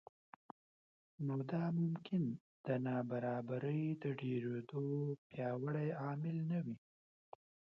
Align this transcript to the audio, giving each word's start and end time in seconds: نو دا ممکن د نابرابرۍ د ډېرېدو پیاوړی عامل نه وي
نو 1.25 1.35
دا 1.51 1.63
ممکن 1.79 2.23
د 2.65 2.67
نابرابرۍ 2.85 3.83
د 4.03 4.03
ډېرېدو 4.19 4.85
پیاوړی 5.29 5.87
عامل 6.01 6.37
نه 6.49 6.59
وي 6.65 6.77